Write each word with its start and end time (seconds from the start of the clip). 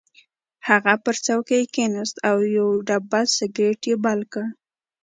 هغه 0.67 0.93
پر 1.03 1.15
څوکۍ 1.25 1.63
کېناست 1.73 2.15
او 2.29 2.37
یو 2.57 2.67
ډبل 2.87 3.25
سګرټ 3.37 3.81
یې 3.89 3.95
بل 4.05 4.19
کړ 4.31 4.45